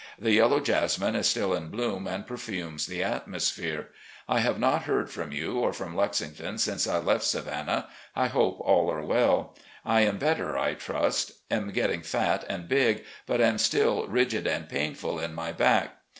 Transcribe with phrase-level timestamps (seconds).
[0.17, 3.89] The yellow jasmine is still in bloom and perfumes the atmosphere.
[4.27, 7.87] I have not heard from you or from Lexington since I left Savannah.
[8.15, 9.55] I hope all are well.
[9.85, 14.67] I am better, I trust; am getting fat and big, but am still rigid and
[14.67, 15.97] painful in my back.